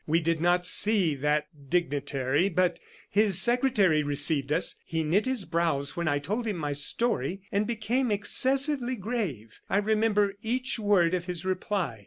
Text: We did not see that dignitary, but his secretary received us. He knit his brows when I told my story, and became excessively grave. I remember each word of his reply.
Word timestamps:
We 0.07 0.19
did 0.19 0.41
not 0.41 0.65
see 0.65 1.13
that 1.13 1.45
dignitary, 1.69 2.49
but 2.49 2.79
his 3.07 3.39
secretary 3.39 4.01
received 4.01 4.51
us. 4.51 4.73
He 4.83 5.03
knit 5.03 5.27
his 5.27 5.45
brows 5.45 5.95
when 5.95 6.07
I 6.07 6.17
told 6.17 6.51
my 6.55 6.73
story, 6.73 7.43
and 7.51 7.67
became 7.67 8.09
excessively 8.09 8.95
grave. 8.95 9.59
I 9.69 9.77
remember 9.77 10.33
each 10.41 10.79
word 10.79 11.13
of 11.13 11.25
his 11.25 11.45
reply. 11.45 11.99